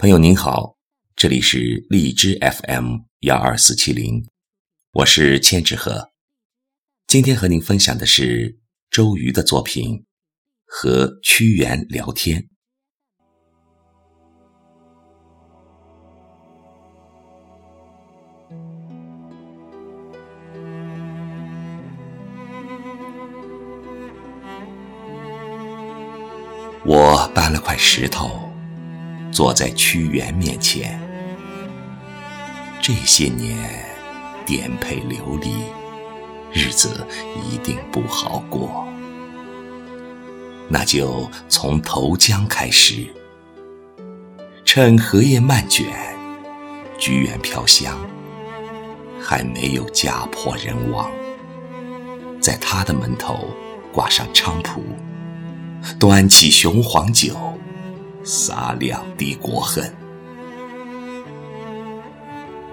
[0.00, 0.76] 朋友您好，
[1.16, 4.28] 这里是荔枝 FM 幺二四七零，
[4.92, 6.12] 我是千纸鹤。
[7.08, 8.60] 今天和您分享的是
[8.92, 9.96] 周瑜的作品
[10.64, 12.42] 《和屈原聊天》。
[26.86, 28.47] 我搬了块石头。
[29.38, 31.00] 坐在屈原面前，
[32.82, 33.56] 这些年
[34.44, 35.52] 颠沛流离，
[36.52, 37.06] 日子
[37.48, 38.84] 一定不好过。
[40.68, 43.06] 那就从投江开始，
[44.64, 45.86] 趁荷叶漫卷，
[46.98, 47.96] 菊园飘香，
[49.22, 51.08] 还没有家破人亡，
[52.40, 53.46] 在他的门头
[53.92, 54.82] 挂上菖蒲，
[55.96, 57.47] 端起雄黄酒。
[58.30, 59.90] 洒两滴国恨，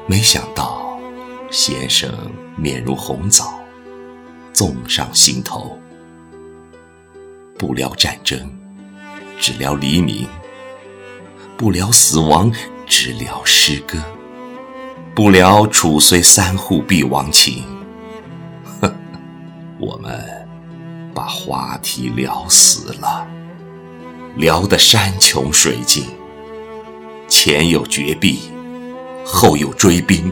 [0.06, 1.00] 没想到
[1.50, 2.12] 先生
[2.58, 3.58] 面如红枣，
[4.52, 5.80] 纵上心头。
[7.58, 8.38] 不聊战争，
[9.40, 10.28] 只聊黎明；
[11.56, 12.52] 不聊死亡，
[12.86, 13.98] 只聊诗歌；
[15.16, 17.64] 不聊楚虽三户必亡情。
[18.82, 18.94] 呵，
[19.80, 20.22] 我们
[21.14, 23.26] 把话题聊死了。
[24.36, 26.06] 聊得山穷水尽，
[27.28, 28.52] 前有绝壁，
[29.24, 30.32] 后有追兵。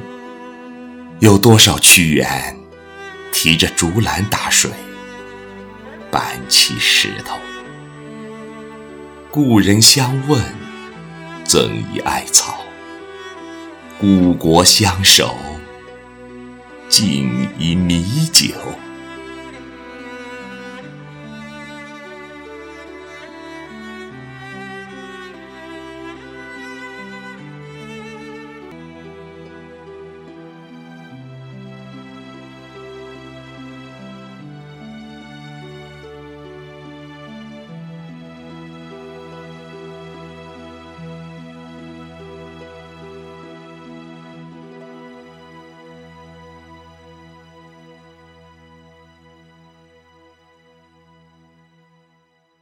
[1.19, 2.57] 有多少屈原
[3.31, 4.69] 提着竹篮打水，
[6.11, 7.37] 搬起石头？
[9.31, 10.43] 故人相问，
[11.45, 12.57] 赠以艾草。
[14.01, 15.33] 故国相守，
[16.89, 18.53] 敬以米酒。